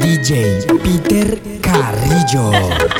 [0.00, 2.99] DJ Peter Carrillo.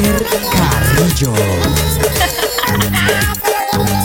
[0.00, 1.34] Walter Carrillo.